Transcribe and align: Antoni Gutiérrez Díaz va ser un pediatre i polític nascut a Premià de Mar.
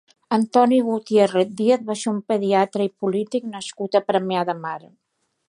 Antoni 0.35 0.77
Gutiérrez 0.85 1.51
Díaz 1.59 1.83
va 1.89 1.97
ser 2.05 2.13
un 2.13 2.17
pediatre 2.33 2.89
i 2.89 2.91
polític 3.05 3.47
nascut 3.53 4.01
a 4.01 4.03
Premià 4.11 4.49
de 4.51 4.59
Mar. 4.65 4.77